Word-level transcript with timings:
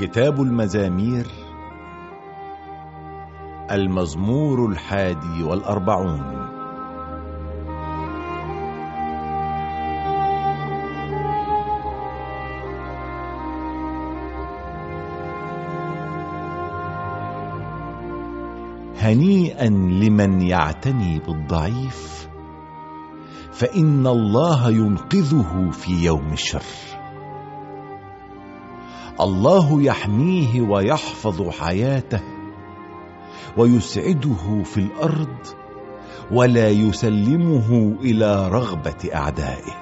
كتاب 0.00 0.42
المزامير 0.42 1.26
المزمور 3.70 4.66
الحادي 4.66 5.42
والأربعون. 5.42 6.20
هنيئا 18.98 19.68
لمن 19.68 20.42
يعتني 20.42 21.18
بالضعيف 21.18 22.28
فإن 23.52 24.06
الله 24.06 24.70
ينقذه 24.70 25.70
في 25.70 26.04
يوم 26.04 26.32
الشر. 26.32 26.99
الله 29.20 29.82
يحميه 29.82 30.60
ويحفظ 30.60 31.48
حياته 31.48 32.20
ويسعده 33.56 34.62
في 34.64 34.78
الأرض 34.78 35.36
ولا 36.32 36.68
يسلمه 36.68 37.96
إلى 38.00 38.48
رغبة 38.48 39.14
أعدائه. 39.14 39.74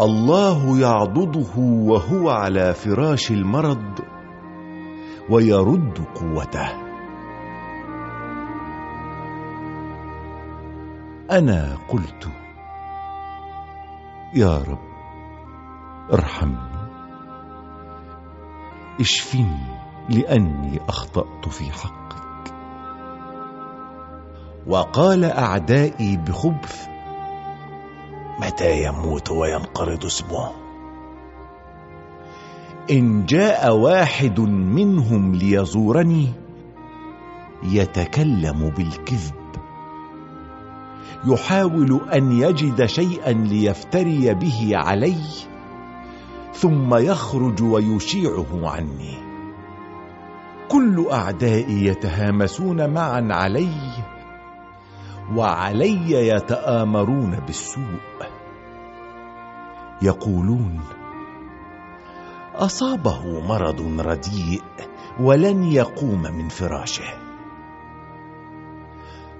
الله 0.00 0.78
يعضده 0.78 1.56
وهو 1.56 2.30
على 2.30 2.74
فراش 2.74 3.30
المرض 3.30 4.00
ويرد 5.30 6.04
قوته. 6.14 6.68
أنا 11.30 11.76
قلت 11.88 12.28
يا 14.34 14.58
رب 14.58 14.90
ارحمني. 16.12 16.69
اشفني 19.00 19.80
لأني 20.08 20.80
أخطأت 20.88 21.48
في 21.48 21.72
حقك. 21.72 22.54
وقال 24.66 25.24
أعدائي 25.24 26.16
بخبث 26.16 26.86
متى 28.40 28.84
يموت 28.84 29.30
وينقرض 29.30 30.04
اسمه 30.04 30.50
إن 32.90 33.26
جاء 33.26 33.76
واحد 33.76 34.40
منهم 34.40 35.34
ليزورني 35.34 36.28
يتكلم 37.62 38.70
بالكذب. 38.76 39.34
يحاول 41.26 42.00
أن 42.14 42.32
يجد 42.32 42.86
شيئا 42.86 43.32
ليفتري 43.32 44.34
به 44.34 44.70
علي 44.74 45.16
ثم 46.60 46.94
يخرج 46.94 47.62
ويشيعه 47.62 48.70
عني. 48.70 49.16
كل 50.68 51.08
أعدائي 51.12 51.86
يتهامسون 51.86 52.94
معا 52.94 53.28
علي 53.30 54.04
وعلي 55.36 56.28
يتآمرون 56.28 57.40
بالسوء. 57.46 58.00
يقولون 60.02 60.80
أصابه 62.54 63.40
مرض 63.48 64.00
رديء 64.00 64.62
ولن 65.20 65.64
يقوم 65.64 66.22
من 66.22 66.48
فراشه. 66.48 67.14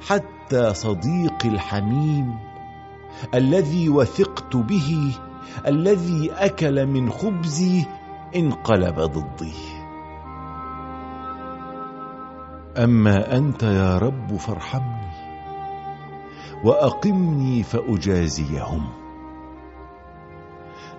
حتى 0.08 0.74
صديقي 0.74 1.48
الحميم 1.48 2.38
الذي 3.34 3.88
وثقت 3.88 4.56
به 4.56 5.14
الذي 5.66 6.33
أكل 6.33 6.86
من 6.86 7.10
خبزي 7.10 7.86
انقلب 8.36 9.00
ضدي. 9.00 9.54
أما 12.76 13.37
أنت 13.37 13.62
يا 13.62 13.98
رب 13.98 14.37
فارحمني 14.37 15.10
وأقمني 16.64 17.62
فأجازيهم. 17.62 18.87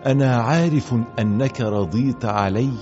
أنا 0.05 0.35
عارف 0.35 0.95
أنك 1.19 1.61
رضيت 1.61 2.25
علي 2.25 2.73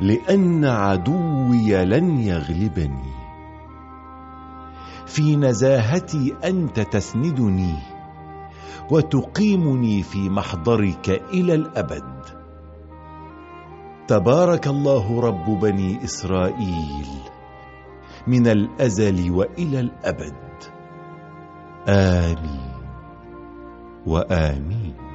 لأن 0.00 0.64
عدوي 0.64 1.84
لن 1.84 2.18
يغلبني. 2.18 3.12
في 5.06 5.36
نزاهتي 5.36 6.34
أنت 6.44 6.80
تسندني. 6.80 7.74
وتقيمني 8.90 10.02
في 10.02 10.28
محضرك 10.28 11.08
إلى 11.08 11.54
الأبد. 11.54 12.24
تبارك 14.08 14.66
الله 14.66 15.20
رب 15.20 15.60
بني 15.60 16.04
إسرائيل 16.04 17.06
من 18.26 18.46
الأزل 18.46 19.30
وإلى 19.30 19.80
الأبد. 19.80 20.34
آمين 21.88 22.72
وآمين. 24.06 25.07